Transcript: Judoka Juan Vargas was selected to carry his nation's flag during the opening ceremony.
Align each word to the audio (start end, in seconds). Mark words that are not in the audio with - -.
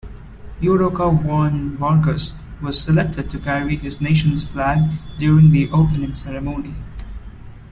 Judoka 0.59 1.05
Juan 1.23 1.77
Vargas 1.77 2.33
was 2.59 2.81
selected 2.81 3.29
to 3.29 3.37
carry 3.37 3.75
his 3.75 4.01
nation's 4.01 4.43
flag 4.43 4.79
during 5.19 5.51
the 5.51 5.69
opening 5.69 6.15
ceremony. 6.15 6.73